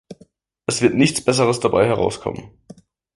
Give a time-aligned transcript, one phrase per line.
[0.65, 2.49] Es wird nichts Besseres dabei herauskommen.